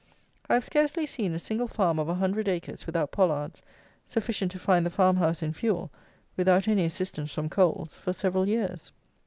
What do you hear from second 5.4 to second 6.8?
in fuel, without